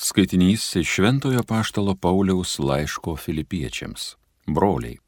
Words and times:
Skaitinys 0.00 0.76
iš 0.76 0.88
Šventojo 0.88 1.42
Paštalo 1.42 1.94
Pauliaus 1.94 2.58
laiško 2.58 3.16
filipiečiams. 3.16 4.14
Broliai, 4.46 4.98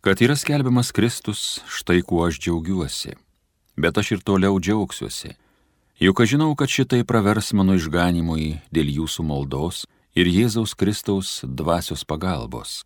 kad 0.00 0.22
yra 0.22 0.36
skelbiamas 0.36 0.92
Kristus, 0.92 1.58
štai 1.66 2.02
kuo 2.06 2.22
aš 2.26 2.38
džiaugiuosi. 2.38 3.16
Bet 3.76 3.98
aš 3.98 4.12
ir 4.12 4.22
toliau 4.22 4.60
džiaugsiuosi. 4.60 5.34
Juk 5.98 6.20
aš 6.20 6.30
žinau, 6.36 6.54
kad 6.54 6.70
šitai 6.70 7.02
pravers 7.02 7.50
mano 7.52 7.74
išganimui 7.74 8.60
dėl 8.70 8.94
jūsų 9.00 9.26
maldos 9.26 9.82
ir 10.14 10.30
Jėzaus 10.30 10.78
Kristaus 10.78 11.42
dvasios 11.42 12.06
pagalbos. 12.06 12.84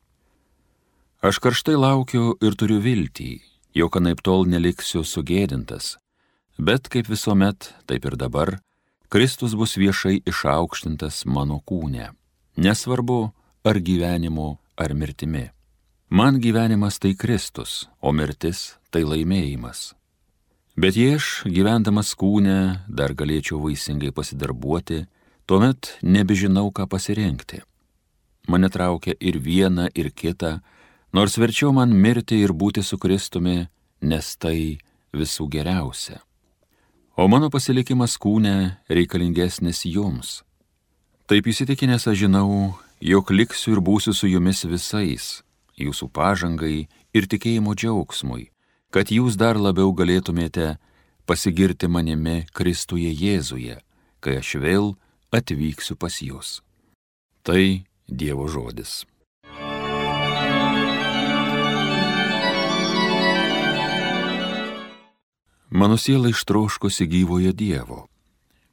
Aš 1.21 1.37
karštai 1.37 1.77
laukiu 1.77 2.33
ir 2.41 2.57
turiu 2.57 2.81
viltį, 2.81 3.43
jog 3.77 4.01
anaip 4.01 4.25
tol 4.25 4.49
neliksiu 4.49 5.05
sugėdintas, 5.05 5.99
bet 6.57 6.89
kaip 6.89 7.13
visuomet, 7.13 7.75
taip 7.85 8.09
ir 8.09 8.17
dabar, 8.17 8.57
Kristus 9.13 9.53
bus 9.53 9.75
viešai 9.77 10.23
išaukštintas 10.25 11.27
mano 11.29 11.59
kūne. 11.69 12.07
Nesvarbu, 12.57 13.19
ar 13.69 13.77
gyvenimu, 13.77 14.47
ar 14.81 14.95
mirtimi. 14.97 15.51
Man 16.09 16.39
gyvenimas 16.41 16.97
tai 16.97 17.13
Kristus, 17.13 17.91
o 18.01 18.09
mirtis 18.17 18.79
tai 18.89 19.03
laimėjimas. 19.05 19.93
Bet 20.81 20.97
jei 20.97 21.19
aš 21.19 21.45
gyvendamas 21.45 22.15
kūne 22.17 22.57
dar 22.89 23.13
galėčiau 23.13 23.61
vaisingai 23.67 24.15
pasidarbuoti, 24.17 25.03
tuomet 25.45 25.93
nebežinau, 26.01 26.73
ką 26.73 26.89
pasirinkti. 26.89 27.61
Mane 28.49 28.73
traukia 28.73 29.13
ir 29.21 29.37
viena, 29.45 29.91
ir 29.93 30.09
kita, 30.09 30.63
nors 31.13 31.37
verčiau 31.37 31.77
man 31.77 31.93
mirti 31.93 32.41
ir 32.41 32.57
būti 32.57 32.81
su 32.81 32.97
Kristumi, 32.97 33.69
nes 34.01 34.37
tai 34.41 34.81
visų 35.13 35.53
geriausia 35.53 36.23
o 37.17 37.29
mano 37.29 37.51
pasilikimas 37.53 38.17
kūne 38.21 38.79
reikalingesnis 38.89 39.85
jums. 39.89 40.41
Taip 41.29 41.47
įsitikinęs 41.49 42.09
aš 42.11 42.25
žinau, 42.25 42.75
jog 43.01 43.31
liksiu 43.31 43.77
ir 43.77 43.83
būsiu 43.85 44.15
su 44.17 44.31
jumis 44.31 44.65
visais, 44.65 45.43
jūsų 45.77 46.09
pažangai 46.13 46.89
ir 47.15 47.29
tikėjimo 47.29 47.77
džiaugsmui, 47.77 48.51
kad 48.93 49.13
jūs 49.13 49.39
dar 49.41 49.61
labiau 49.61 49.93
galėtumėte 49.97 50.77
pasigirti 51.29 51.89
manimi 51.89 52.43
Kristuje 52.53 53.13
Jėzuje, 53.13 53.79
kai 54.21 54.39
aš 54.41 54.57
vėl 54.61 54.93
atvyksiu 55.33 55.97
pas 55.97 56.21
jūs. 56.21 56.61
Tai 57.43 57.85
Dievo 58.09 58.49
žodis. 58.49 59.03
Mano 65.75 65.97
siela 65.97 66.29
ištroškosi 66.29 67.07
gyvojo 67.07 67.53
Dievo. 67.53 68.05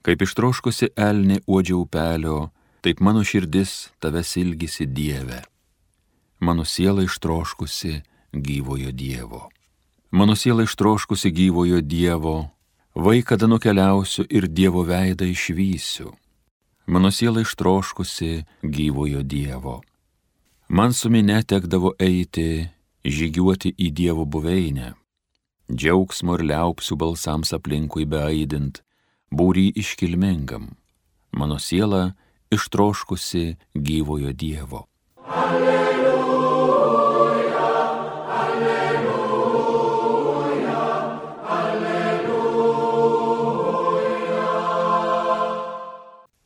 Kaip 0.03 0.19
ištroškosi 0.25 0.89
elnė 0.99 1.37
uodžia 1.47 1.77
upelio, 1.79 2.49
taip 2.83 2.99
mano 2.99 3.23
širdis 3.23 3.87
tavęs 4.03 4.33
ilgisi 4.41 4.83
Dieve. 4.85 5.39
Mano 6.43 6.65
siela 6.67 7.05
ištroškosi 7.07 7.93
gyvojo 8.33 8.91
Dievo. 8.91 9.47
Mano 10.11 10.35
siela 10.35 10.67
ištroškosi 10.67 11.31
gyvojo 11.31 11.79
Dievo, 11.79 12.51
vaikada 12.95 13.47
nukeliausiu 13.47 14.27
ir 14.29 14.51
Dievo 14.51 14.83
veidą 14.83 15.23
išvysiu. 15.23 16.11
Mano 16.85 17.15
siela 17.15 17.47
ištroškosi 17.47 18.43
gyvojo 18.61 19.23
Dievo. 19.23 19.79
Man 20.67 20.91
su 20.93 21.07
minė 21.07 21.45
tekdavo 21.47 21.95
eiti, 21.95 22.67
žygiuoti 23.07 23.77
į 23.79 23.93
Dievo 23.95 24.27
buveinę 24.27 24.98
džiaugsmo 25.69 26.35
ir 26.39 26.43
liaupsių 26.49 26.97
balsams 26.99 27.53
aplinkui 27.53 28.05
beaidint, 28.09 28.81
būry 29.31 29.69
iškilmingam, 29.77 30.75
mano 31.31 31.59
siela 31.61 32.13
ištroškusi 32.51 33.57
gyvojo 33.73 34.33
Dievo. 34.33 34.87
Alleluja, 35.29 36.09
alleluja, 38.41 39.19
alleluja. 41.59 42.79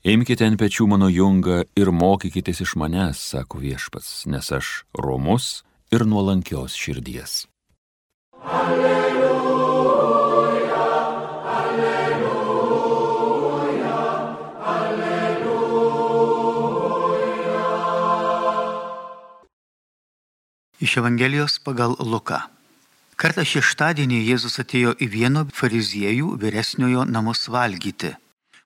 Imkite 0.03 0.44
ant 0.50 0.59
pečių 0.59 0.90
mano 0.92 1.08
jungą 1.08 1.64
ir 1.80 1.94
mokykitės 1.96 2.59
iš 2.68 2.75
manęs, 2.75 3.24
sako 3.31 3.64
viešpats, 3.64 4.25
nes 4.28 4.52
aš 4.52 4.84
romus 5.00 5.64
ir 5.96 6.03
nuolankios 6.03 6.75
širdies. 6.75 7.48
Alleluja. 8.44 9.12
Iš 20.84 20.98
Evangelijos 20.98 21.62
pagal 21.64 21.94
Luką. 21.96 22.42
Kartą 23.16 23.46
šeštadienį 23.48 24.18
Jėzus 24.28 24.60
atėjo 24.60 24.92
į 25.00 25.06
vieno 25.14 25.44
fariziejų 25.56 26.34
vyresniojo 26.42 27.06
namus 27.08 27.46
valgyti. 27.48 28.10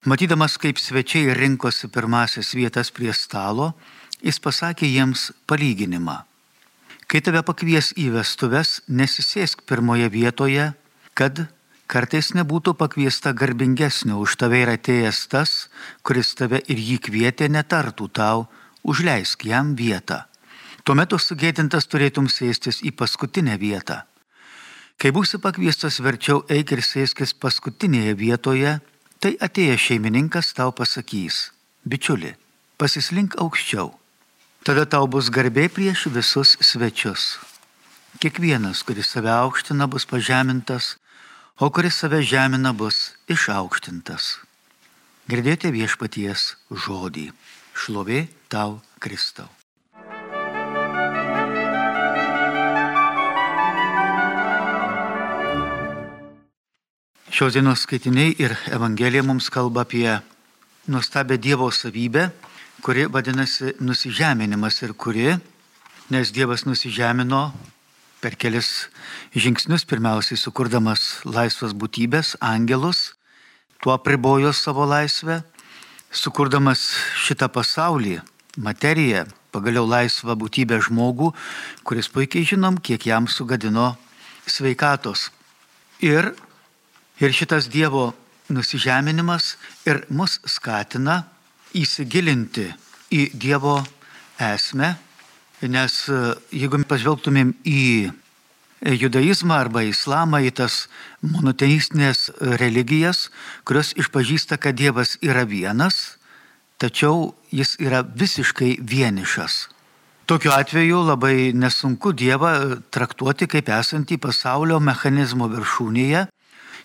Matydamas, 0.09 0.55
kaip 0.57 0.81
svečiai 0.81 1.35
rinkosi 1.37 1.85
pirmasis 1.93 2.55
vietas 2.57 2.89
prie 2.89 3.13
stalo, 3.13 3.67
jis 4.25 4.41
pasakė 4.41 4.89
jiems 4.89 5.27
palyginimą. 5.45 6.15
Kai 7.05 7.21
tave 7.21 7.43
pakvies 7.45 7.91
į 7.93 8.07
vestuves, 8.15 8.79
nesisėsk 8.89 9.61
pirmoje 9.69 10.09
vietoje, 10.09 10.71
kad 11.13 11.43
kartais 11.85 12.31
nebūtų 12.33 12.73
pakviesta 12.81 13.35
garbingesnio 13.43 14.17
už 14.23 14.39
tave 14.41 14.63
ir 14.63 14.73
atėjęs 14.73 15.21
tas, 15.35 15.53
kuris 16.01 16.33
tave 16.33 16.63
ir 16.65 16.81
jį 16.81 16.97
kvietė, 16.97 17.51
netartų 17.53 18.09
tau, 18.09 18.47
užleisk 18.81 19.45
jam 19.45 19.75
vietą. 19.77 20.23
Tuomet 20.87 21.11
sugėdintas 21.19 21.83
turėtum 21.91 22.29
sėstis 22.31 22.77
į 22.79 22.93
paskutinę 22.95 23.57
vietą. 23.59 24.05
Kai 24.95 25.11
būsi 25.11 25.35
pakviestas 25.43 25.99
verčiau 25.99 26.45
eik 26.47 26.71
ir 26.71 26.79
sėskis 26.79 27.33
paskutinėje 27.35 28.13
vietoje, 28.15 28.77
tai 29.19 29.33
atėjęs 29.35 29.83
šeimininkas 29.83 30.53
tau 30.55 30.71
pasakys, 30.71 31.51
bičiuli, 31.83 32.31
pasislink 32.79 33.35
aukščiau. 33.35 33.91
Tada 34.63 34.87
tau 34.87 35.11
bus 35.11 35.27
garbė 35.27 35.67
prieš 35.67 36.07
visus 36.07 36.55
svečius. 36.63 37.35
Kiekvienas, 38.23 38.85
kuris 38.87 39.11
save 39.11 39.35
aukština, 39.35 39.91
bus 39.91 40.07
pažemintas, 40.07 40.95
o 41.59 41.67
kuris 41.67 41.99
save 41.99 42.23
žemina, 42.23 42.71
bus 42.71 43.11
išaukštintas. 43.27 44.37
Girdėjote 45.27 45.75
viešpaties 45.75 46.53
žodį. 46.71 47.29
Šlovė 47.75 48.29
tau, 48.47 48.79
Kristau. 49.03 49.56
Šios 57.37 57.53
dienos 57.53 57.83
skaitiniai 57.85 58.31
ir 58.41 58.55
Evangelija 58.73 59.21
mums 59.21 59.51
kalba 59.53 59.83
apie 59.85 60.09
nuostabę 60.89 61.35
Dievo 61.37 61.67
savybę, 61.69 62.31
kuri 62.81 63.03
vadinasi 63.13 63.75
nusižeminimas 63.77 64.81
ir 64.81 64.95
kuri, 64.97 65.35
nes 66.09 66.31
Dievas 66.33 66.65
nusižemino 66.65 67.41
per 68.23 68.33
kelis 68.41 68.87
žingsnius, 69.37 69.85
pirmiausiai 69.85 70.39
sukurdamas 70.41 71.03
laisvas 71.29 71.77
būtybės, 71.77 72.39
angelus, 72.41 73.13
tuo 73.85 73.99
pribojo 74.01 74.49
savo 74.49 74.89
laisvę, 74.89 75.43
sukurdamas 76.09 76.87
šitą 77.21 77.51
pasaulį, 77.53 78.17
materiją, 78.57 79.27
pagaliau 79.53 79.85
laisvą 79.85 80.33
būtybę 80.41 80.81
žmogų, 80.89 81.29
kuris 81.85 82.09
puikiai 82.09 82.49
žinom, 82.55 82.81
kiek 82.81 83.05
jam 83.13 83.29
sugadino 83.29 83.93
sveikatos. 84.49 85.29
Ir 86.01 86.33
Ir 87.17 87.33
šitas 87.33 87.65
Dievo 87.73 88.11
nusižeminimas 88.53 89.55
ir 89.89 90.03
mus 90.13 90.37
skatina 90.45 91.23
įsigilinti 91.73 92.69
į 93.09 93.31
Dievo 93.33 93.79
esmę, 94.37 94.93
nes 95.65 95.95
e, 96.13 96.19
jeigu 96.53 96.79
pažvelgtumėm 96.85 97.55
į 97.65 98.11
judaizmą 99.01 99.57
arba 99.57 99.81
islamą, 99.87 100.43
į 100.45 100.51
tas 100.61 100.85
monoteistinės 101.25 102.29
religijas, 102.61 103.31
kurios 103.65 103.95
išpažįsta, 103.97 104.59
kad 104.61 104.77
Dievas 104.77 105.17
yra 105.25 105.47
vienas, 105.49 106.19
tačiau 106.77 107.33
jis 107.49 107.75
yra 107.81 108.03
visiškai 108.05 108.77
vienišas. 108.77 109.67
Tokiu 110.29 110.51
atveju 110.53 111.01
labai 111.07 111.53
nesunku 111.55 112.11
Dievą 112.13 112.77
traktuoti 112.91 113.47
kaip 113.49 113.69
esantį 113.71 114.19
pasaulio 114.21 114.77
mechanizmo 114.83 115.47
viršūnėje 115.49 116.27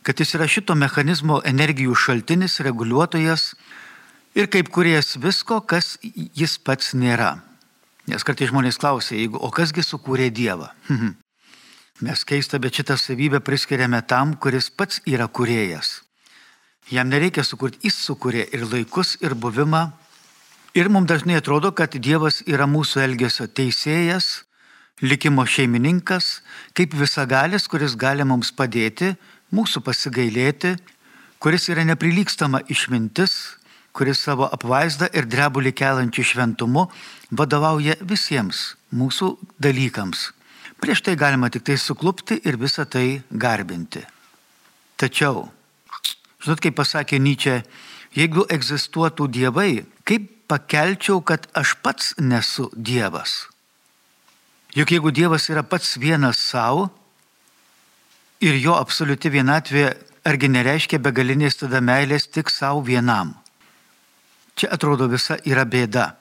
kad 0.03 0.21
jis 0.21 0.35
yra 0.39 0.49
šito 0.51 0.75
mechanizmo 0.79 1.41
energijų 1.47 1.95
šaltinis, 1.99 2.61
reguliuotojas 2.65 3.53
ir 4.39 4.51
kaip 4.53 4.71
kuriejas 4.75 5.17
visko, 5.23 5.61
kas 5.61 5.97
jis 6.03 6.59
pats 6.59 6.93
nėra. 6.99 7.37
Nes 8.11 8.25
kartai 8.27 8.49
žmonės 8.51 8.81
klausia, 8.83 9.17
jeigu, 9.17 9.39
o 9.39 9.51
kasgi 9.55 9.85
sukūrė 9.87 10.31
Dievą? 10.35 10.73
Mes 12.03 12.25
keista, 12.27 12.59
bet 12.59 12.75
šitą 12.75 12.97
savybę 12.99 13.39
priskiriame 13.45 14.03
tam, 14.03 14.35
kuris 14.35 14.73
pats 14.75 14.99
yra 15.07 15.29
kuriejas. 15.31 16.01
Jam 16.91 17.07
nereikia 17.09 17.45
sukurti, 17.47 17.79
jis 17.87 18.01
sukūrė 18.09 18.49
ir 18.51 18.67
laikus, 18.67 19.15
ir 19.23 19.37
buvimą, 19.39 19.87
Ir 20.73 20.89
mums 20.89 21.05
dažnai 21.05 21.37
atrodo, 21.37 21.69
kad 21.77 21.93
Dievas 22.01 22.39
yra 22.49 22.65
mūsų 22.65 23.03
elgesio 23.05 23.45
teisėjas, 23.45 24.47
likimo 25.05 25.45
šeimininkas, 25.45 26.39
kaip 26.73 26.95
visagalis, 26.97 27.67
kuris 27.69 27.93
gali 28.01 28.25
mums 28.25 28.49
padėti, 28.57 29.11
mūsų 29.53 29.83
pasigailėti, 29.85 30.77
kuris 31.43 31.69
yra 31.73 31.85
neprilykstama 31.87 32.63
išmintis, 32.73 33.59
kuris 33.93 34.23
savo 34.25 34.49
apvaizdą 34.49 35.11
ir 35.13 35.29
drebulį 35.29 35.75
kelančių 35.77 36.25
šventumu 36.33 36.87
vadovauja 37.31 37.99
visiems 38.01 38.73
mūsų 38.93 39.35
dalykams. 39.61 40.31
Prieš 40.83 41.05
tai 41.07 41.15
galima 41.15 41.51
tik 41.53 41.67
tai 41.69 41.77
suklupti 41.79 42.41
ir 42.49 42.59
visą 42.59 42.87
tai 42.89 43.23
garbinti. 43.31 44.03
Tačiau, 44.99 45.45
žinot, 46.43 46.63
kaip 46.63 46.75
pasakė 46.79 47.21
Nyčia, 47.23 47.61
jeigu 48.17 48.47
egzistuotų 48.51 49.29
dievai, 49.31 49.85
kaip 50.09 50.27
pakelčiau, 50.51 51.21
kad 51.23 51.47
aš 51.55 51.77
pats 51.85 52.15
nesu 52.19 52.69
Dievas. 52.75 53.47
Juk 54.73 54.93
jeigu 54.95 55.13
Dievas 55.13 55.49
yra 55.53 55.63
pats 55.63 55.97
vienas 56.01 56.41
savo 56.41 56.89
ir 58.43 58.59
jo 58.59 58.75
absoliuti 58.75 59.31
vienatvė, 59.31 59.87
argi 60.27 60.50
nereiškia 60.50 61.00
begalinės 61.03 61.61
tada 61.62 61.81
meilės 61.83 62.27
tik 62.31 62.50
savo 62.50 62.83
vienam. 62.87 63.37
Čia 64.59 64.73
atrodo 64.75 65.09
visa 65.11 65.39
yra 65.49 65.65
bėda. 65.65 66.12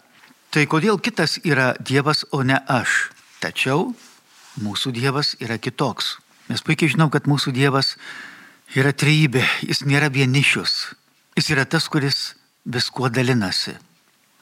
Tai 0.51 0.63
kodėl 0.67 0.99
kitas 0.99 1.39
yra 1.43 1.73
Dievas, 1.79 2.25
o 2.31 2.43
ne 2.43 2.57
aš? 2.67 3.11
Tačiau 3.41 3.91
mūsų 4.61 4.93
Dievas 4.95 5.35
yra 5.41 5.57
kitoks. 5.57 6.17
Mes 6.49 6.63
puikiai 6.63 6.91
žinom, 6.91 7.11
kad 7.11 7.27
mūsų 7.29 7.53
Dievas 7.55 7.95
yra 8.75 8.91
trejybė, 8.93 9.43
jis 9.67 9.83
nėra 9.87 10.11
vienišius. 10.11 10.93
Jis 11.39 11.51
yra 11.55 11.65
tas, 11.65 11.87
kuris 11.87 12.33
viskuo 12.65 13.09
dalinasi. 13.09 13.77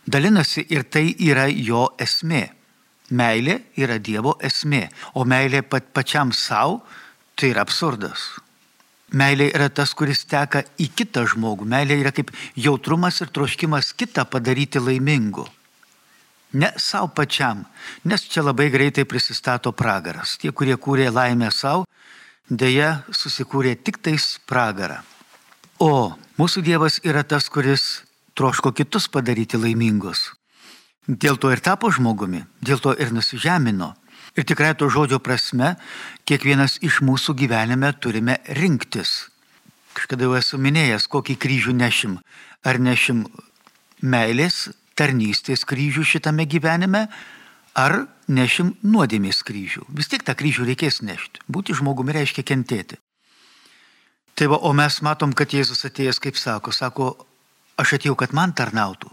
Dalinasi 0.09 0.65
ir 0.73 0.87
tai 0.89 1.11
yra 1.21 1.47
jo 1.49 1.89
esmė. 2.01 2.47
Meilė 3.09 3.59
yra 3.77 3.97
Dievo 4.01 4.35
esmė, 4.45 4.87
o 5.17 5.25
meilė 5.25 5.63
pat 5.65 5.93
pačiam 5.93 6.33
savo 6.33 6.83
tai 7.39 7.53
yra 7.53 7.63
absurdas. 7.63 8.27
Meilė 9.15 9.47
yra 9.55 9.69
tas, 9.73 9.95
kuris 9.97 10.25
teka 10.29 10.61
į 10.77 10.89
kitą 10.99 11.23
žmogų. 11.31 11.65
Meilė 11.65 11.97
yra 12.03 12.11
kaip 12.13 12.29
jautrumas 12.59 13.21
ir 13.23 13.31
troškimas 13.33 13.93
kitą 13.97 14.27
padaryti 14.29 14.81
laimingu. 14.83 15.47
Ne 16.59 16.71
savo 16.81 17.09
pačiam, 17.13 17.63
nes 18.05 18.25
čia 18.25 18.43
labai 18.43 18.69
greitai 18.73 19.05
prisistato 19.05 19.71
pragaras. 19.71 20.35
Tie, 20.41 20.51
kurie 20.51 20.75
kūrė 20.81 21.09
laimę 21.13 21.49
savo, 21.53 21.85
dėja 22.49 23.03
susikūrė 23.13 23.75
tik 23.85 24.01
tais 24.01 24.37
pragarą. 24.49 24.99
O 25.79 26.17
mūsų 26.41 26.65
Dievas 26.65 26.99
yra 27.05 27.23
tas, 27.23 27.49
kuris 27.49 28.01
troško 28.37 28.73
kitus 28.73 29.07
padaryti 29.07 29.57
laimingus. 29.61 30.33
Dėl 31.09 31.37
to 31.41 31.53
ir 31.53 31.61
tapo 31.65 31.89
žmogumi, 31.93 32.43
dėl 32.61 32.81
to 32.81 32.93
ir 32.93 33.13
nusižemino. 33.13 33.93
Ir 34.37 34.45
tikrai 34.47 34.75
to 34.77 34.89
žodžio 34.93 35.19
prasme, 35.23 35.75
kiekvienas 36.29 36.77
iš 36.85 37.01
mūsų 37.05 37.35
gyvenime 37.39 37.91
turime 37.99 38.37
rinktis. 38.59 39.29
Kažkada 39.97 40.27
jau 40.27 40.37
esu 40.37 40.59
minėjęs, 40.61 41.09
kokį 41.11 41.35
kryžių 41.41 41.73
nešim. 41.75 42.19
Ar 42.63 42.79
nešim 42.79 43.25
meilės, 44.01 44.69
tarnystės 44.95 45.65
kryžių 45.67 46.05
šitame 46.05 46.45
gyvenime, 46.47 47.07
ar 47.75 48.05
nešim 48.27 48.73
nuodėmės 48.83 49.41
kryžių. 49.47 49.87
Vis 49.95 50.11
tiek 50.11 50.23
tą 50.23 50.35
kryžių 50.37 50.67
reikės 50.69 51.01
nešti. 51.05 51.43
Būti 51.47 51.75
žmogumi 51.77 52.15
reiškia 52.15 52.45
kentėti. 52.45 52.99
Tai 54.39 54.47
va, 54.53 54.59
o 54.63 54.71
mes 54.71 55.01
matom, 55.03 55.33
kad 55.35 55.51
Jėzus 55.51 55.83
atėjęs, 55.87 56.21
kaip 56.23 56.37
sako, 56.39 56.71
sako, 56.71 57.07
aš 57.79 57.97
atėjau, 57.97 58.15
kad 58.19 58.35
man 58.35 58.53
tarnautų. 58.55 59.11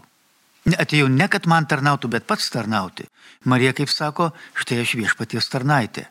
Atėjau 0.75 1.07
ne, 1.07 1.29
kad 1.31 1.45
man 1.47 1.63
tarnautų, 1.69 2.09
bet 2.11 2.25
pats 2.27 2.49
tarnauti. 2.51 3.05
Marija, 3.47 3.71
kaip 3.77 3.91
sako, 3.91 4.33
štai 4.57 4.81
aš 4.83 4.97
viešpaties 4.99 5.47
tarnaitė. 5.47 6.07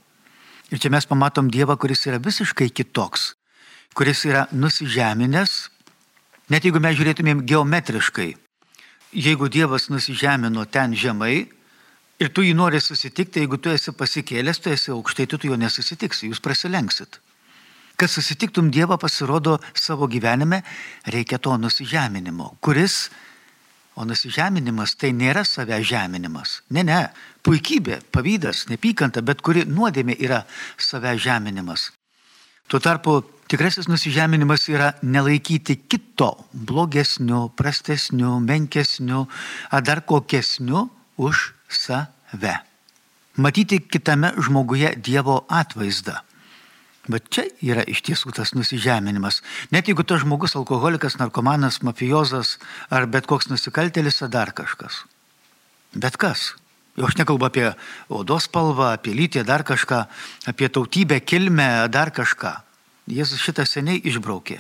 Ir 0.73 0.81
čia 0.81 0.91
mes 0.91 1.05
pamatom 1.07 1.51
Dievą, 1.53 1.77
kuris 1.77 2.07
yra 2.09 2.19
visiškai 2.23 2.71
kitoks, 2.73 3.35
kuris 3.95 4.25
yra 4.27 4.47
nusižeminęs, 4.57 5.53
net 6.49 6.65
jeigu 6.65 6.81
mes 6.81 6.97
žiūrėtumėm 6.97 7.45
geometriškai. 7.47 8.31
Jeigu 9.17 9.51
Dievas 9.53 9.91
nusižemino 9.93 10.65
ten 10.73 10.97
žemai 10.97 11.47
ir 12.19 12.33
tu 12.33 12.43
jį 12.43 12.57
nori 12.57 12.81
susitikti, 12.81 13.45
jeigu 13.45 13.61
tu 13.61 13.71
esi 13.71 13.93
pasikėlęs, 13.93 14.63
tu 14.63 14.73
esi 14.73 14.91
aukštai, 14.97 15.29
tu, 15.29 15.39
tu 15.39 15.53
jo 15.53 15.61
nesusitiksi, 15.61 16.33
jūs 16.33 16.41
prasilenksit. 16.43 17.21
Kad 17.97 18.13
susitiktum 18.13 18.73
Dievą 18.73 18.99
pasirodo 19.01 19.59
savo 19.77 20.09
gyvenime, 20.09 20.65
reikia 21.13 21.39
to 21.39 21.55
nusižeminimo, 21.61 22.57
kuris, 22.61 23.07
o 23.97 24.05
nusižeminimas 24.05 24.95
tai 25.01 25.13
nėra 25.17 25.45
save 25.49 25.79
žeminimas. 25.85 26.61
Ne, 26.71 26.85
ne, 26.85 27.01
puikybė, 27.47 28.01
pavydas, 28.13 28.67
nepykanta, 28.71 29.23
bet 29.25 29.41
kuri 29.45 29.65
nuodėmė 29.69 30.19
yra 30.21 30.43
save 30.77 31.17
žeminimas. 31.21 31.91
Tuo 32.67 32.81
tarpu 32.83 33.21
tikrasis 33.49 33.89
nusižeminimas 33.89 34.67
yra 34.69 34.93
nelaikyti 35.03 35.79
kito 35.89 36.33
blogesniu, 36.53 37.47
prastesniu, 37.57 38.37
menkesniu 38.43 39.25
ar 39.71 39.87
dar 39.87 40.03
kokesniu 40.03 40.89
už 41.17 41.53
save. 41.71 42.57
Matyti 43.37 43.81
kitame 43.81 44.33
žmoguje 44.41 44.97
Dievo 44.97 45.45
atvaizdą. 45.49 46.26
Bet 47.07 47.29
čia 47.31 47.47
yra 47.63 47.85
iš 47.87 48.03
tiesų 48.03 48.33
tas 48.35 48.51
nusižeminimas. 48.57 49.39
Net 49.71 49.87
jeigu 49.87 50.03
tas 50.03 50.25
žmogus 50.25 50.57
alkoholikas, 50.59 51.21
narkomanas, 51.21 51.79
mafijozas 51.87 52.57
ar 52.91 53.07
bet 53.07 53.29
koks 53.31 53.47
nusikaltelis 53.53 54.19
ar 54.27 54.33
dar 54.33 54.51
kažkas. 54.57 55.05
Bet 55.95 56.19
kas. 56.19 56.55
Jau 56.97 57.07
aš 57.07 57.19
nekalbu 57.21 57.47
apie 57.47 57.67
odos 58.11 58.49
spalvą, 58.49 58.95
apie 58.97 59.13
lytį, 59.15 59.45
dar 59.47 59.63
kažką, 59.69 60.07
apie 60.51 60.71
tautybę, 60.73 61.21
kilmę, 61.21 61.87
dar 61.93 62.11
kažką. 62.11 62.57
Jėzus 63.07 63.45
šitą 63.45 63.67
seniai 63.69 64.01
išbraukė. 64.03 64.59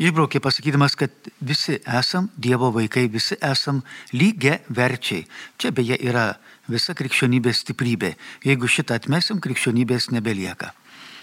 Išbraukė 0.00 0.40
pasakydamas, 0.42 0.94
kad 0.98 1.12
visi 1.44 1.76
esam 1.84 2.30
Dievo 2.40 2.70
vaikai, 2.74 3.04
visi 3.12 3.36
esam 3.44 3.82
lygia 4.14 4.60
verčiai. 4.70 5.26
Čia 5.58 5.74
beje 5.74 5.98
yra 6.00 6.30
visa 6.70 6.94
krikščionybės 6.96 7.60
stiprybė. 7.66 8.14
Jeigu 8.46 8.70
šitą 8.70 8.96
atmesim, 8.96 9.42
krikščionybės 9.44 10.08
nebelieka 10.14 10.72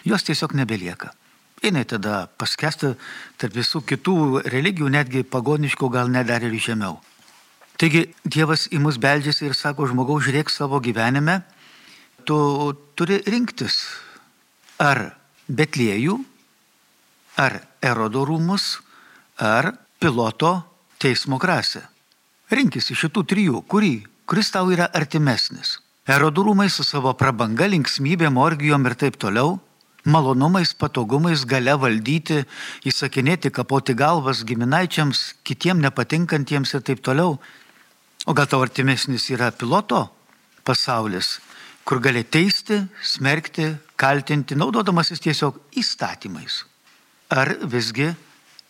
jos 0.06 0.24
tiesiog 0.28 0.56
nebelieka. 0.58 1.12
Jinai 1.62 1.86
tada 1.86 2.26
paskesti 2.42 2.96
tarp 3.38 3.54
visų 3.54 3.84
kitų 3.86 4.16
religijų, 4.50 4.90
netgi 4.90 5.22
pagoniškų, 5.22 5.90
gal 5.94 6.10
net 6.10 6.30
dar 6.32 6.42
ir 6.42 6.56
žemiau. 6.58 6.98
Taigi 7.78 8.08
Dievas 8.26 8.68
į 8.74 8.82
mus 8.82 8.98
beldžiasi 9.02 9.48
ir 9.48 9.58
sako, 9.58 9.86
žmogaus 9.90 10.26
žiūrėk 10.26 10.50
savo 10.50 10.82
gyvenime, 10.82 11.42
tu 12.26 12.38
turi 12.98 13.22
rinktis 13.30 13.78
ar 14.82 15.14
Betliejų, 15.52 16.18
ar 17.42 17.62
Erodo 17.82 18.26
rūmus, 18.26 18.80
ar 19.38 19.74
piloto 20.02 20.62
teismo 21.02 21.38
krasę. 21.42 21.84
Rinkis 22.52 22.90
iš 22.94 23.06
šitų 23.06 23.24
trijų, 23.28 23.62
kurį, 23.70 23.96
kuris 24.30 24.50
tau 24.54 24.70
yra 24.74 24.90
artimesnis. 24.94 25.80
Erodų 26.10 26.50
rūmai 26.50 26.70
su 26.74 26.84
savo 26.84 27.14
prabanga, 27.14 27.68
linksmybė, 27.70 28.32
orgijom 28.34 28.86
ir 28.90 28.96
taip 28.98 29.18
toliau 29.22 29.60
malonumais, 30.06 30.74
patogumais, 30.74 31.46
gale 31.46 31.74
valdyti, 31.78 32.42
įsakinėti, 32.88 33.52
kapoti 33.54 33.96
galvas 33.98 34.44
giminaičiams, 34.48 35.24
kitiem 35.46 35.82
nepatinkantiems 35.84 36.74
ir 36.76 36.86
taip 36.86 37.04
toliau. 37.06 37.38
O 38.26 38.34
gal 38.38 38.50
tau 38.50 38.62
artimesnis 38.62 39.30
yra 39.34 39.52
piloto 39.52 40.08
pasaulis, 40.66 41.40
kur 41.86 42.02
gali 42.02 42.24
teisti, 42.24 42.82
smerkti, 43.02 43.72
kaltinti, 43.98 44.58
naudodamasis 44.58 45.22
tiesiog 45.24 45.58
įstatymais. 45.78 46.64
Ar 47.34 47.56
visgi 47.66 48.12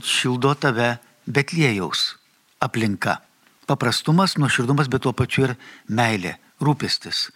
šildo 0.03 0.53
tave 0.55 0.95
Betlėjaus 1.27 2.15
aplinka. 2.61 3.19
Paprastumas, 3.69 4.37
nuoširdumas, 4.41 4.89
bet 4.91 5.03
tuo 5.05 5.13
pačiu 5.15 5.45
ir 5.47 5.57
meilė, 5.87 6.35
rūpestis 6.61 7.29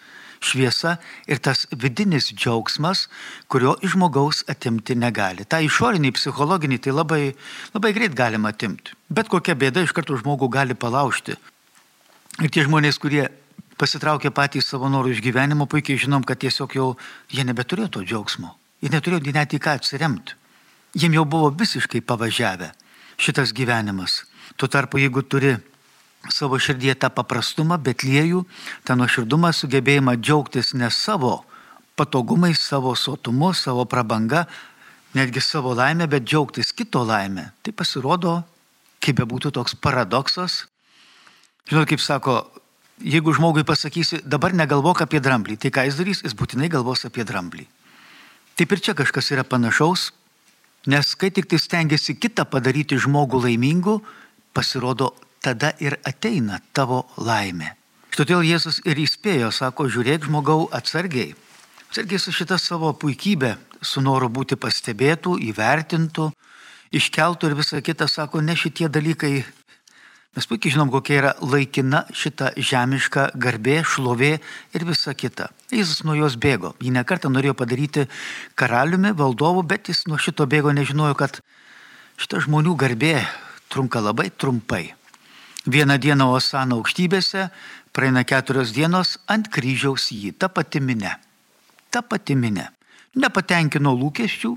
šviesa 0.45 0.95
ir 1.27 1.41
tas 1.43 1.65
vidinis 1.71 2.29
džiaugsmas, 2.33 3.07
kurio 3.51 3.75
iš 3.81 3.95
žmogaus 3.95 4.43
atimti 4.51 4.95
negali. 4.95 5.45
Ta 5.45 5.61
išorinį, 5.63 6.13
psichologinį 6.15 6.79
tai 6.85 6.93
labai, 6.93 7.23
labai 7.73 7.93
greit 7.97 8.15
galima 8.17 8.53
atimti. 8.53 8.93
Bet 9.09 9.31
kokia 9.31 9.57
bėda 9.57 9.83
iš 9.85 9.95
karto 9.95 10.17
žmogų 10.19 10.49
gali 10.53 10.77
palaužti. 10.77 11.37
Ir 12.43 12.51
tie 12.51 12.65
žmonės, 12.67 12.99
kurie 12.99 13.29
pasitraukė 13.79 14.31
patys 14.35 14.67
savo 14.71 14.89
norų 14.91 15.15
iš 15.15 15.21
gyvenimo, 15.23 15.67
puikiai 15.71 15.99
žinom, 15.99 16.23
kad 16.27 16.39
tiesiog 16.43 16.75
jau 16.75 16.87
jie 17.31 17.45
nebeturėjo 17.47 17.91
to 17.97 18.03
džiaugsmo. 18.05 18.55
Jie 18.83 18.91
neturėjo 18.91 19.33
net 19.35 19.55
į 19.55 19.61
ką 19.63 19.77
atsiremti. 19.79 20.35
Jiem 20.95 21.15
jau 21.17 21.25
buvo 21.27 21.49
visiškai 21.51 22.03
pavažiavę 22.07 22.71
šitas 23.19 23.51
gyvenimas. 23.55 24.23
Tuo 24.55 24.67
tarpu, 24.71 24.99
jeigu 24.99 25.23
turi 25.23 25.55
savo 26.34 26.60
širdyje 26.60 26.96
tą 27.00 27.10
paprastumą, 27.13 27.77
bet 27.82 28.05
liejų, 28.05 28.44
tą 28.88 28.98
nuoširdumą, 29.00 29.51
sugebėjimą 29.53 30.17
džiaugtis 30.20 30.74
ne 30.74 30.91
savo 30.91 31.44
patogumais, 31.96 32.60
savo 32.60 32.96
sotumu, 32.96 33.53
savo 33.53 33.86
prabanga, 33.86 34.46
netgi 35.15 35.41
savo 35.41 35.74
laimę, 35.77 36.08
bet 36.12 36.27
džiaugtis 36.27 36.74
kito 36.75 37.05
laimę. 37.08 37.51
Tai 37.63 37.74
pasirodo, 37.74 38.39
kaip 39.00 39.22
bebūtų 39.22 39.53
toks 39.55 39.77
paradoksas, 39.79 40.65
Žinot, 41.65 41.88
kaip 41.89 42.01
sako, 42.01 42.44
jeigu 43.01 43.34
žmogui 43.34 43.65
pasakysi, 43.65 44.22
dabar 44.22 44.53
negalvok 44.53 45.01
apie 45.01 45.17
dramblį, 45.17 45.58
tai 45.58 45.72
ką 45.74 45.88
jis 45.88 45.98
darys, 45.98 46.22
jis 46.22 46.36
būtinai 46.38 46.70
galvos 46.70 47.08
apie 47.08 47.25
dramblį. 47.25 47.65
Taip 48.55 48.72
ir 48.72 48.82
čia 48.86 48.94
kažkas 48.94 49.32
yra 49.34 49.44
panašaus, 49.44 50.12
nes 50.86 51.15
kai 51.17 51.32
tik 51.34 51.50
tai 51.50 51.58
stengiasi 51.60 52.13
kitą 52.22 52.46
padaryti 52.46 53.00
žmogų 53.01 53.41
laimingu, 53.48 53.98
pasirodo, 54.53 55.15
tada 55.45 55.73
ir 55.83 55.97
ateina 56.07 56.59
tavo 56.73 57.03
laimė. 57.21 57.73
Todėl 58.15 58.45
Jėzus 58.47 58.79
ir 58.87 58.99
įspėjo, 59.01 59.51
sako, 59.51 59.89
žiūrėk 59.91 60.29
žmogau 60.29 60.69
atsargiai. 60.73 61.33
Atsargiai 61.89 62.21
su 62.21 62.31
šita 62.35 62.57
savo 62.61 62.93
puikybė, 62.95 63.55
su 63.83 64.01
noru 64.01 64.29
būti 64.31 64.57
pastebėtų, 64.57 65.35
įvertintų, 65.51 66.29
iškeltų 66.95 67.51
ir 67.51 67.57
visa 67.59 67.81
kita, 67.83 68.07
sako, 68.11 68.41
ne 68.41 68.55
šitie 68.55 68.87
dalykai 68.89 69.35
Mes 70.35 70.43
puikiai 70.51 70.73
žinom, 70.73 70.89
kokia 70.91 71.15
yra 71.15 71.29
laikina 71.39 72.01
šita 72.11 72.49
žemiška 72.59 73.29
garbė, 73.39 73.77
šlovė 73.87 74.33
ir 74.75 74.83
visa 74.83 75.13
kita. 75.15 75.47
Jėzus 75.71 76.01
nuo 76.03 76.11
jos 76.17 76.35
bėgo. 76.35 76.73
Jį 76.83 76.91
nekartą 76.91 77.31
norėjo 77.31 77.53
padaryti 77.55 78.03
karaliumi, 78.59 79.13
valdovu, 79.15 79.63
bet 79.63 79.87
jis 79.87 80.03
nuo 80.11 80.19
šito 80.19 80.43
bėgo 80.43 80.75
nežinojo, 80.75 81.15
kad 81.15 81.39
šita 82.19 82.43
žmonių 82.43 82.75
garbė 82.75 83.13
trunka 83.71 84.03
labai 84.03 84.27
trumpai. 84.27 84.89
Vieną 85.65 85.98
dieną 85.98 86.29
Osana 86.38 86.75
aukštybėse, 86.77 87.48
praeina 87.89 88.22
keturios 88.22 88.69
dienos 88.69 89.15
ant 89.25 89.48
kryžiaus 89.50 90.12
jį, 90.13 90.36
ta 90.38 90.45
pati 90.45 90.77
minė. 90.77 91.15
Ta 91.89 92.03
pati 92.05 92.36
minė. 92.38 92.67
Nepatenkino 93.17 93.95
lūkesčių, 93.98 94.51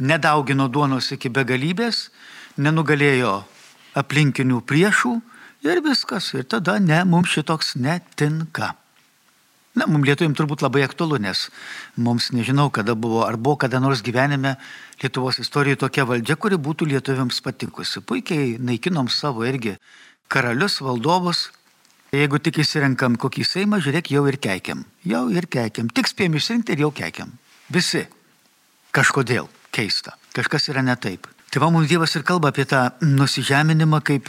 nedaugino 0.00 0.70
duonos 0.72 1.10
iki 1.12 1.28
begalybės, 1.28 2.06
nenugalėjo 2.56 3.42
aplinkinių 4.00 4.62
priešų 4.64 5.18
ir 5.68 5.82
viskas. 5.84 6.30
Ir 6.32 6.48
tada 6.48 6.78
ne, 6.80 7.02
mums 7.04 7.34
šitoks 7.34 7.74
netinka. 7.76 8.72
Na, 9.76 9.84
mums 9.88 10.08
lietuojim 10.08 10.32
turbūt 10.36 10.64
labai 10.64 10.82
aktualu, 10.84 11.18
nes 11.20 11.46
mums 11.96 12.30
nežinau, 12.32 12.70
kada 12.72 12.92
buvo, 12.96 13.22
ar 13.24 13.36
buvo 13.36 13.58
kada 13.60 13.80
nors 13.80 14.00
gyvenime 14.04 14.56
Lietuvos 15.02 15.40
istorijoje 15.42 15.80
tokia 15.80 16.04
valdžia, 16.08 16.36
kuri 16.40 16.56
būtų 16.60 16.88
lietuviams 16.88 17.40
patikusi. 17.44 18.00
Puikiai 18.04 18.56
naikinom 18.60 19.08
savo 19.12 19.44
irgi 19.48 19.74
karalius, 20.32 20.80
valdovus. 20.84 21.50
Jeigu 22.12 22.40
tik 22.44 22.60
įsirenkam 22.60 23.16
kokį 23.20 23.44
seimą, 23.48 23.80
žiūrėk, 23.84 24.10
jau 24.12 24.24
ir 24.28 24.36
keikiam. 24.40 24.84
Jau 25.08 25.26
ir 25.32 25.48
keikiam. 25.48 25.88
Tik 25.88 26.10
spėjom 26.10 26.36
išsirinkti 26.36 26.74
ir 26.74 26.84
jau 26.84 26.90
keikiam. 26.92 27.32
Visi. 27.72 28.04
Kažkodėl 28.92 29.48
keista. 29.72 30.16
Kažkas 30.36 30.68
yra 30.72 30.84
ne 30.84 30.96
taip. 31.00 31.28
Tai 31.52 31.62
va 31.64 31.70
mums 31.72 31.88
Dievas 31.88 32.12
ir 32.16 32.24
kalba 32.28 32.52
apie 32.52 32.66
tą 32.68 32.90
nusižeminimą 33.00 34.00
kaip 34.04 34.28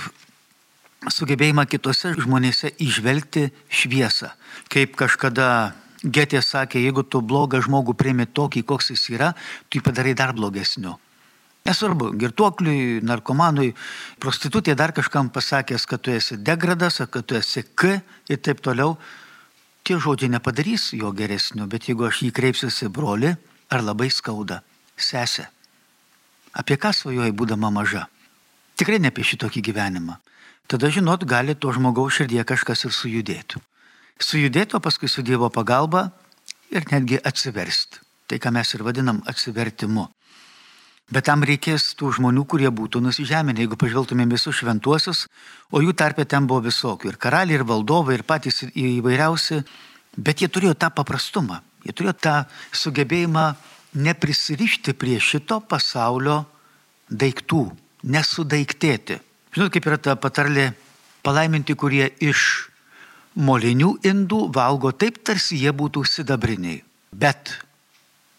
sugebėjimą 1.12 1.65
kitose 1.72 2.13
žmonėse 2.15 2.72
išvelgti 2.83 3.50
šviesą. 3.67 4.31
Kaip 4.72 4.95
kažkada 5.00 5.48
Getė 6.03 6.41
sakė, 6.43 6.81
jeigu 6.83 7.05
tu 7.07 7.22
blogą 7.24 7.62
žmogų 7.63 7.93
priimi 7.95 8.25
tokį, 8.27 8.65
koks 8.67 8.89
jis 8.91 9.05
yra, 9.13 9.29
tu 9.69 9.79
jį 9.79 9.86
padarai 9.86 10.12
dar 10.19 10.33
blogesniu. 10.36 10.98
Nesvarbu, 11.63 12.12
girtuokliui, 12.20 13.00
narkomanui, 13.08 13.72
prostitutė 14.20 14.75
dar 14.75 14.91
kažkam 14.91 15.29
pasakęs, 15.32 15.88
kad 15.88 16.03
tu 16.03 16.12
esi 16.12 16.36
degradas, 16.38 17.00
kad 17.10 17.24
tu 17.24 17.39
esi 17.39 17.63
K 17.63 18.01
ir 18.27 18.43
taip 18.43 18.60
toliau, 18.60 18.98
tie 19.84 19.96
žodžiai 19.96 20.34
nepadarys 20.36 20.91
jo 20.98 21.13
geresniu, 21.15 21.70
bet 21.72 21.88
jeigu 21.88 22.10
aš 22.10 22.25
jį 22.25 22.32
kreipsiuosi 22.36 22.91
broli, 22.91 23.32
ar 23.72 23.84
labai 23.84 24.12
skauda, 24.12 24.60
sesė, 25.00 25.48
Apie 26.53 26.77
ką 26.77 26.91
svajoji 26.93 27.34
būdama 27.34 27.72
maža? 27.74 28.05
Tikrai 28.77 29.00
ne 29.01 29.10
apie 29.10 29.25
šitokį 29.25 29.62
gyvenimą. 29.65 30.20
Tada 30.70 30.89
žinot, 30.93 31.25
gali 31.25 31.55
to 31.58 31.72
žmogaus 31.74 32.20
širdie 32.20 32.43
kažkas 32.46 32.86
ir 32.86 32.93
sujudėtų. 32.93 33.62
Sujudėtų, 34.22 34.79
paskui 34.79 35.10
su 35.10 35.25
Dievo 35.25 35.50
pagalba 35.50 36.12
ir 36.70 36.86
netgi 36.91 37.17
atsiverst. 37.17 38.00
Tai, 38.29 38.38
ką 38.38 38.53
mes 38.53 38.70
ir 38.77 38.86
vadinam 38.86 39.24
atsivertimu. 39.29 40.05
Bet 41.12 41.27
tam 41.27 41.43
reikės 41.43 41.89
tų 42.00 42.13
žmonių, 42.17 42.45
kurie 42.48 42.69
būtų 42.72 43.01
nusižeminę, 43.03 43.65
jeigu 43.65 43.75
pažvelgtumėm 43.79 44.31
visus 44.31 44.62
šventuosius, 44.62 45.25
o 45.72 45.81
jų 45.83 45.91
tarpe 46.00 46.24
ten 46.25 46.48
buvo 46.48 46.63
visokių. 46.69 47.12
Ir 47.12 47.19
karaliai, 47.19 47.60
ir 47.60 47.65
valdovai, 47.67 48.15
ir 48.17 48.24
patys 48.24 48.63
įvairiausi. 48.72 49.60
Bet 50.15 50.41
jie 50.41 50.48
turėjo 50.48 50.77
tą 50.79 50.89
paprastumą. 50.95 51.60
Jie 51.83 51.91
turėjo 51.91 52.15
tą 52.24 52.36
sugebėjimą 52.72 53.45
neprisirišti 53.93 54.95
prie 54.95 55.19
šito 55.19 55.60
pasaulio 55.67 56.43
daiktų, 57.12 57.65
nesudaiktėti. 58.07 59.19
Žinot, 59.53 59.74
kaip 59.74 59.89
yra 59.89 60.00
ta 60.01 60.15
patarlė, 60.17 60.72
palaiminti, 61.25 61.75
kurie 61.77 62.07
iš 62.24 62.69
molinių 63.36 63.98
indų 64.05 64.48
valgo 64.55 64.93
taip, 64.95 65.19
tarsi 65.25 65.60
jie 65.62 65.74
būtų 65.75 66.05
sidabriniai. 66.07 66.81
Bet 67.12 67.53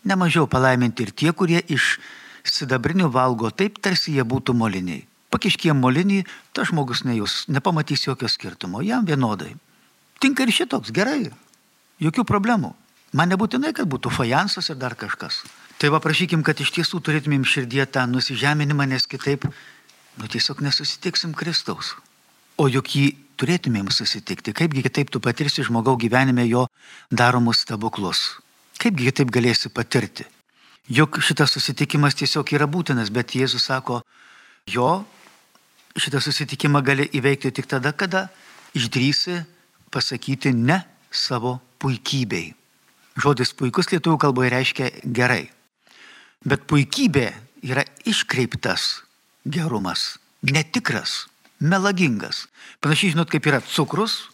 nemažiau 0.09 0.49
palaiminti 0.51 1.07
ir 1.07 1.15
tie, 1.15 1.33
kurie 1.33 1.61
iš 1.69 1.99
sidabrinių 2.45 3.11
valgo 3.13 3.51
taip, 3.51 3.81
tarsi 3.83 4.15
jie 4.15 4.25
būtų 4.25 4.55
moliniai. 4.57 5.05
Pakiškiem 5.35 5.81
molinį, 5.81 6.23
tas 6.55 6.71
žmogus 6.71 7.03
nejus, 7.03 7.45
nepamatys 7.51 8.07
jokio 8.07 8.29
skirtumo, 8.31 8.85
jam 8.87 9.07
vienodai. 9.09 9.55
Tinka 10.23 10.45
ir 10.45 10.53
šitoks, 10.55 10.93
gerai, 10.95 11.33
jokių 11.99 12.25
problemų. 12.29 12.75
Man 13.15 13.31
nebūtinai, 13.31 13.73
kad 13.75 13.89
būtų 13.91 14.13
fajansas 14.15 14.71
ir 14.71 14.79
dar 14.79 14.95
kažkas. 14.99 15.43
Tai 15.79 15.91
va 15.95 16.01
prašykim, 16.03 16.43
kad 16.47 16.61
iš 16.63 16.71
tiesų 16.77 17.01
turėtumėm 17.03 17.43
širdie 17.47 17.83
tą 17.87 18.07
nusižeminimą, 18.11 18.87
nes 18.91 19.07
kitaip, 19.11 19.47
nu 20.19 20.31
tiesiog 20.31 20.63
nesusitiksim 20.63 21.35
Kristaus. 21.35 21.95
O 22.59 22.69
juk 22.71 22.95
jį 22.95 23.07
turėtumėm 23.39 23.91
susitikti. 23.91 24.55
Kaipgi 24.55 24.85
kitaip 24.87 25.11
tu 25.11 25.21
patirsi 25.23 25.67
žmogaus 25.67 25.99
gyvenime 25.99 26.47
jo 26.47 26.69
daromus 27.11 27.65
stebuklus. 27.67 28.39
Kaipgi 28.79 29.11
kitaip 29.11 29.35
galėsi 29.35 29.71
patirti. 29.75 30.27
Juk 30.85 31.17
šitas 31.25 31.55
susitikimas 31.57 32.17
tiesiog 32.19 32.51
yra 32.53 32.67
būtinas, 32.69 33.09
bet 33.09 33.33
Jėzus 33.33 33.65
sako, 33.71 34.03
jo 34.69 35.05
šitą 35.97 36.21
susitikimą 36.21 36.83
gali 36.85 37.07
įveikti 37.09 37.55
tik 37.57 37.71
tada, 37.71 37.95
kada 37.97 38.29
išdrysi 38.77 39.39
pasakyti 39.95 40.53
ne 40.53 40.83
savo 41.09 41.57
puikybei. 41.81 42.53
Žodis 43.17 43.55
puikus 43.57 43.89
lietuvių 43.93 44.19
kalboje 44.21 44.51
reiškia 44.53 44.91
gerai. 45.15 45.47
Bet 46.45 46.67
puikybė 46.69 47.31
yra 47.65 47.87
iškreiptas 48.05 49.05
gerumas, 49.49 50.19
netikras, 50.43 51.31
melagingas. 51.61 52.45
Panašiai 52.85 53.15
žinot, 53.15 53.31
kaip 53.33 53.47
yra 53.49 53.63
cukrus, 53.65 54.27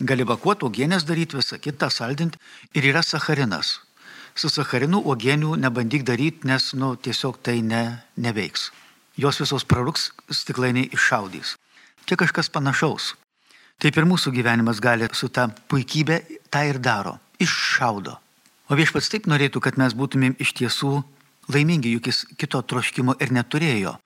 gali 0.00 0.26
vakuoti, 0.28 0.66
uogienės 0.66 1.06
daryti, 1.08 1.38
visą 1.40 1.56
kitą 1.62 1.88
saldinti 1.88 2.36
ir 2.76 2.90
yra 2.92 3.00
sacharinas. 3.06 3.85
Su 4.36 4.50
sacharinu 4.52 5.00
uogienių 5.00 5.54
nebandyk 5.56 6.02
daryti, 6.04 6.44
nes 6.44 6.74
nu, 6.76 6.92
tiesiog 7.00 7.38
tai 7.40 7.62
ne, 7.64 8.02
neveiks. 8.20 8.68
Jos 9.16 9.40
visos 9.40 9.64
praruks, 9.64 10.10
stiklainiai 10.28 10.90
iššaudys. 10.92 11.54
Čia 12.04 12.18
kažkas 12.20 12.52
panašaus. 12.52 13.14
Taip 13.80 13.96
ir 13.96 14.04
mūsų 14.08 14.34
gyvenimas 14.36 14.80
gali 14.84 15.08
su 15.16 15.30
ta 15.32 15.48
puikybė 15.72 16.20
tą 16.52 16.66
ir 16.68 16.78
daro 16.84 17.16
iššaudo. 17.40 18.18
O 18.68 18.76
viešpats 18.76 19.08
taip 19.12 19.28
norėtų, 19.30 19.62
kad 19.64 19.80
mes 19.80 19.96
būtumėm 19.96 20.36
iš 20.42 20.52
tiesų 20.60 21.00
laimingi, 21.52 21.96
juk 21.96 22.10
jis 22.10 22.24
kito 22.36 22.60
troškimo 22.60 23.16
ir 23.22 23.32
neturėjo. 23.32 23.96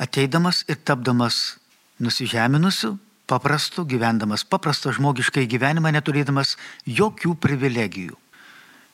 Ateidamas 0.00 0.64
ir 0.68 0.80
tapdamas 0.84 1.60
nusižeminusiu, 2.00 2.98
paprastu, 3.30 3.84
gyvendamas 3.88 4.44
paprastą 4.44 4.92
žmogiškai 4.96 5.46
gyvenimą, 5.48 5.92
neturėdamas 5.94 6.56
jokių 6.84 7.36
privilegijų. 7.40 8.16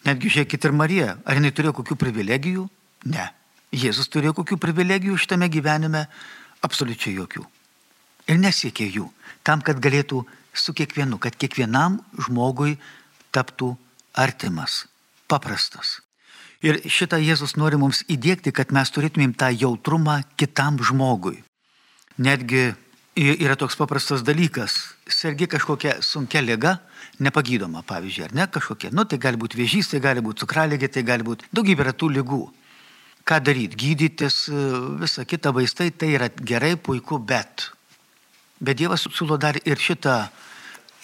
Netgi 0.06 0.30
žiūrėkit 0.30 0.68
ir 0.68 0.75
Marija, 0.76 1.16
ar 1.26 1.38
jinai 1.38 1.50
turėjo 1.54 1.75
kokių 1.80 1.96
privilegijų? 1.98 2.64
Ne. 3.10 3.26
Jėzus 3.75 4.08
turėjo 4.12 4.36
kokių 4.38 4.58
privilegijų 4.62 5.18
šitame 5.18 5.48
gyvenime? 5.50 6.06
Absoliučiai 6.66 7.16
jokių. 7.16 7.42
Ir 8.30 8.38
nesiekė 8.42 8.86
jų, 8.90 9.08
tam, 9.46 9.62
kad 9.66 9.82
galėtų 9.82 10.22
su 10.56 10.75
kiekvienu, 10.75 11.18
kad 11.22 11.36
kiekvienam 11.38 12.00
žmogui 12.26 12.76
taptų 13.34 13.75
artimas, 14.16 14.84
paprastas. 15.30 16.00
Ir 16.64 16.80
šitą 16.88 17.18
Jėzus 17.20 17.54
nori 17.60 17.78
mums 17.78 18.00
įdėkti, 18.10 18.54
kad 18.54 18.72
mes 18.72 18.90
turėtumėm 18.94 19.34
tą 19.36 19.50
jautrumą 19.52 20.22
kitam 20.40 20.80
žmogui. 20.82 21.42
Netgi 22.16 22.72
yra 23.16 23.56
toks 23.56 23.76
paprastas 23.76 24.23
dalykas. 24.23 24.75
Sergi 25.08 25.49
kažkokia 25.49 26.00
sunkia 26.04 26.42
lyga, 26.44 26.76
nepagydoma, 27.18 27.82
pavyzdžiui, 27.88 28.25
ar 28.28 28.35
ne 28.37 28.46
kažkokia. 28.46 28.92
Nu, 28.92 29.06
tai 29.08 29.18
gali 29.18 29.40
būti 29.40 29.56
vėžys, 29.56 29.90
tai 29.92 30.00
gali 30.04 30.20
būti 30.20 30.44
cukralėgė, 30.44 30.90
tai 30.92 31.02
gali 31.06 31.25
būti 31.25 31.49
daugybė 31.56 31.87
yra 31.87 31.94
tų 31.96 32.11
lygų. 32.18 32.42
Ką 33.26 33.40
daryti? 33.42 33.78
Gydytis, 33.80 34.46
visa 35.00 35.25
kita 35.25 35.50
vaistai, 35.50 35.90
tai 35.90 36.12
yra 36.14 36.28
gerai, 36.28 36.76
puiku, 36.76 37.18
bet. 37.18 37.70
Bet 38.61 38.78
Dievas 38.78 39.08
siūlo 39.08 39.40
dar 39.40 39.56
ir 39.64 39.80
šitą, 39.80 40.18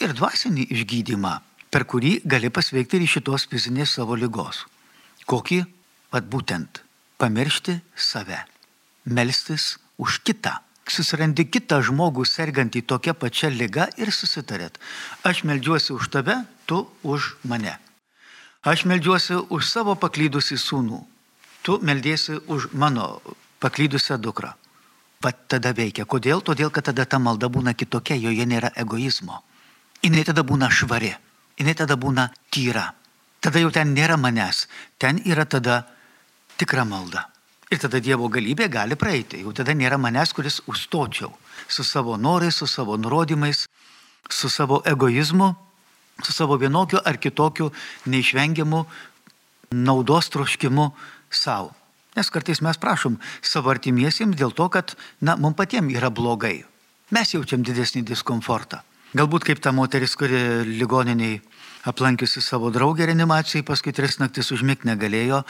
ir 0.05 0.13
dvasinį 0.15 0.69
išgydymą 0.77 1.33
per 1.73 1.87
kurį 1.89 2.19
gali 2.29 2.53
pasveikti 2.53 3.01
ir 3.01 3.09
šitos 3.09 3.49
fizinės 3.49 3.97
savo 3.97 4.19
lygos. 4.19 4.67
Kokį? 5.27 5.65
Pat 6.13 6.27
būtent 6.29 6.83
pamiršti 7.17 7.79
save, 7.97 8.43
melstis 9.09 9.79
už 9.97 10.19
kitą, 10.27 10.59
susirandi 10.91 11.47
kitą 11.47 11.81
žmogų 11.85 12.25
sergantį 12.27 12.83
tokią 12.87 13.15
pačią 13.15 13.51
lygą 13.53 13.89
ir 14.01 14.13
susitarėt. 14.13 14.79
Aš 15.25 15.45
melžiuosi 15.47 15.93
už 15.95 16.09
tave, 16.11 16.43
tu 16.67 16.87
už 17.03 17.37
mane. 17.45 17.79
Aš 18.63 18.85
melžiuosi 18.87 19.39
už 19.51 19.67
savo 19.67 19.95
paklydusi 19.99 20.59
sūnų, 20.59 20.99
tu 21.63 21.79
meldiesi 21.83 22.39
už 22.47 22.71
mano 22.73 23.23
paklydusią 23.63 24.19
dukrą. 24.19 24.55
Pat 25.23 25.39
tada 25.47 25.71
veikia. 25.71 26.05
Kodėl? 26.05 26.43
Todėl, 26.43 26.71
kad 26.75 26.91
tada 26.91 27.07
ta 27.07 27.19
malda 27.23 27.47
būna 27.47 27.75
kitokia, 27.79 28.19
joje 28.19 28.47
nėra 28.47 28.73
egoizmo. 28.75 29.43
Jis 30.03 30.27
tada 30.27 30.43
būna 30.43 30.67
švari, 30.67 31.13
jis 31.59 31.77
tada 31.79 31.95
būna 31.95 32.33
tyra. 32.51 32.91
Tada 33.43 33.59
jau 33.63 33.71
ten 33.71 33.95
nėra 33.95 34.17
manęs, 34.19 34.67
ten 34.99 35.19
yra 35.27 35.47
tada 35.47 35.85
tikra 36.59 36.85
malda. 36.87 37.32
Ir 37.73 37.81
tada 37.81 38.03
Dievo 38.05 38.29
galybė 38.29 38.69
gali 38.69 38.99
praeiti. 39.01 39.41
Jau 39.41 39.55
tada 39.57 39.73
nėra 39.73 39.97
manęs, 39.97 40.35
kuris 40.37 40.61
užstočiau 40.69 41.33
su 41.73 41.85
savo 41.89 42.19
norais, 42.21 42.59
su 42.61 42.67
savo 42.69 42.99
nurodymais, 43.01 43.65
su 44.29 44.51
savo 44.53 44.83
egoizmu, 44.85 45.55
su 46.23 46.33
savo 46.37 46.59
vienokiu 46.61 47.01
ar 47.01 47.17
kitokiu 47.17 47.71
neišvengiamu 48.05 48.85
naudos 49.73 50.29
troškimu 50.29 50.91
savo. 51.31 51.73
Nes 52.13 52.29
kartais 52.29 52.61
mes 52.61 52.77
prašom 52.77 53.17
savo 53.41 53.73
artimiesiems 53.73 54.37
dėl 54.37 54.53
to, 54.53 54.69
kad, 54.69 54.93
na, 55.25 55.39
mums 55.41 55.57
patiems 55.57 55.97
yra 55.97 56.13
blogai. 56.13 56.59
Mes 57.13 57.33
jaučiam 57.33 57.65
didesnį 57.65 58.05
diskomfortą. 58.13 58.83
Galbūt 59.17 59.49
kaip 59.49 59.65
ta 59.65 59.73
moteris, 59.73 60.13
kuri 60.17 60.65
ligoniniai 60.69 61.41
aplankiusi 61.89 62.45
savo 62.45 62.69
draugę 62.73 63.09
reanimacijai, 63.09 63.65
paskui 63.65 63.97
tris 63.97 64.19
naktis 64.21 64.53
užmigti 64.53 64.89
negalėjo, 64.89 65.43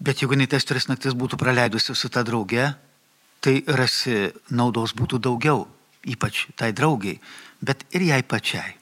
Bet 0.00 0.22
jeigu 0.22 0.32
jinai 0.36 0.48
tas 0.48 0.64
tris 0.64 0.88
naktis 0.88 1.12
būtų 1.12 1.36
praleidusi 1.40 1.94
su 1.94 2.08
ta 2.08 2.22
drauge, 2.24 2.70
tai 3.44 3.60
rasi 3.68 4.30
naudos 4.48 4.94
būtų 4.96 5.20
daugiau, 5.20 5.66
ypač 6.08 6.46
tai 6.56 6.72
draugiai, 6.72 7.20
bet 7.60 7.84
ir 7.92 8.06
jai 8.08 8.22
pačiai. 8.24 8.76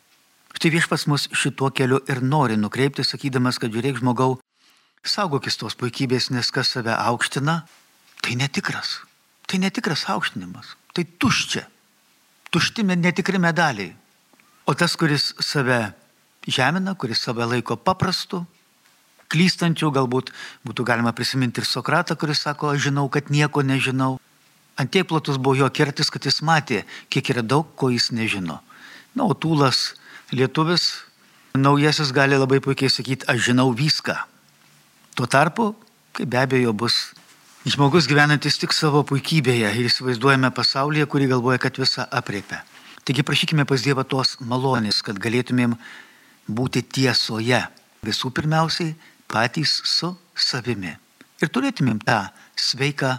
Štai 0.54 0.70
viešpas 0.74 1.06
mus 1.10 1.28
šituo 1.34 1.70
keliu 1.74 2.00
ir 2.10 2.22
nori 2.22 2.56
nukreipti, 2.58 3.04
sakydamas, 3.06 3.58
kad 3.62 3.74
žiūrėk 3.74 4.00
žmogau, 4.00 4.38
saugokis 5.06 5.58
tos 5.58 5.76
puikybės, 5.78 6.30
nes 6.34 6.50
kas 6.54 6.72
save 6.74 6.94
aukština, 6.94 7.60
tai 8.22 8.34
netikras. 8.38 9.00
Tai 9.48 9.60
netikras 9.62 10.04
aukštinimas, 10.10 10.74
tai 10.94 11.06
tuščia. 11.06 11.64
Tušti 12.50 12.84
netikri 12.88 13.38
medaliai. 13.38 13.92
O 14.66 14.74
tas, 14.74 14.96
kuris 14.96 15.32
save 15.40 15.92
žemina, 16.48 16.94
kuris 16.94 17.22
save 17.24 17.46
laiko 17.46 17.76
paprastu, 17.76 18.42
klystančių, 19.32 19.90
galbūt 19.94 20.32
būtų 20.66 20.86
galima 20.88 21.12
prisiminti 21.16 21.62
ir 21.62 21.68
Sokratą, 21.68 22.16
kuris 22.16 22.42
sako, 22.46 22.72
aš 22.72 22.88
žinau, 22.88 23.08
kad 23.12 23.30
nieko 23.30 23.62
nežinau. 23.62 24.16
Antie 24.78 25.02
platus 25.04 25.40
buvo 25.42 25.58
jo 25.58 25.68
kertis, 25.74 26.10
kad 26.10 26.24
jis 26.24 26.40
matė, 26.46 26.84
kiek 27.10 27.32
yra 27.34 27.42
daug, 27.42 27.66
ko 27.74 27.90
jis 27.90 28.12
nežino. 28.14 28.60
Na, 29.18 29.26
o 29.26 29.34
tūlas 29.34 29.98
lietuvis, 30.30 31.02
naujasis 31.58 32.12
gali 32.14 32.38
labai 32.38 32.60
puikiai 32.62 32.92
sakyti, 32.92 33.26
aš 33.26 33.50
žinau 33.50 33.72
viską. 33.74 34.14
Tuo 35.18 35.26
tarpu, 35.26 35.72
kai 36.14 36.28
be 36.30 36.38
abejo 36.38 36.72
bus 36.72 37.08
žmogus 37.66 38.06
gyvenantis 38.06 38.58
tik 38.60 38.72
savo 38.72 39.02
puikybėje 39.02 39.72
ir 39.74 39.88
įsivaizduojame 39.90 40.52
pasaulyje, 40.54 41.08
kurį 41.10 41.32
galvoja, 41.34 41.58
kad 41.62 41.80
visą 41.80 42.06
apriepia. 42.06 42.62
Taigi 43.02 43.24
prašykime 43.26 43.64
pas 43.66 43.82
Dievą 43.82 44.04
tos 44.06 44.36
malonės, 44.38 45.00
kad 45.02 45.18
galėtumėm 45.18 45.74
būti 46.46 46.84
tiesoje. 46.84 47.64
Visų 48.04 48.30
pirmiausiai 48.36 48.94
patys 49.28 49.78
su 49.84 50.14
savimi. 50.34 50.94
Ir 51.38 51.50
turėtumėm 51.54 52.00
tą 52.02 52.18
sveiką 52.58 53.18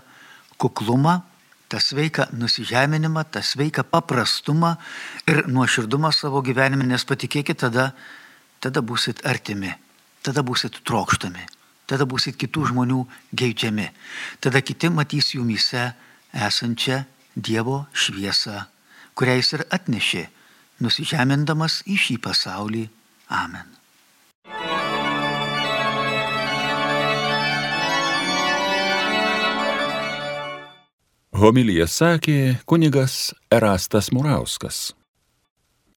kuklumą, 0.59 1.21
tą 1.69 1.79
sveiką 1.79 2.31
nusižeminimą, 2.35 3.23
tą 3.31 3.43
sveiką 3.45 3.85
paprastumą 3.87 4.75
ir 5.29 5.45
nuoširdumą 5.47 6.11
savo 6.11 6.41
gyvenime, 6.41 6.83
nes 6.89 7.05
patikėkit, 7.05 7.61
tada, 7.61 7.93
tada 8.59 8.81
būsit 8.81 9.23
artimi, 9.23 9.71
tada 10.25 10.43
būsit 10.43 10.81
trokštami, 10.83 11.45
tada 11.87 12.09
būsit 12.09 12.35
kitų 12.41 12.71
žmonių 12.73 13.05
geidžiami, 13.31 13.87
tada 14.41 14.61
kiti 14.65 14.91
matys 14.91 15.33
jumise 15.37 15.93
esančią 16.33 17.05
Dievo 17.39 17.85
šviesą, 17.93 18.65
kurią 19.15 19.37
jis 19.37 19.53
ir 19.55 19.67
atnešė, 19.71 20.23
nusižemindamas 20.83 21.83
į 21.87 21.95
šį 22.03 22.21
pasaulį. 22.25 22.87
Amen. 23.29 23.78
Homilyje 31.39 31.85
sakė 31.87 32.39
kunigas 32.67 33.29
Erastas 33.47 34.09
Murauskas. 34.11 34.89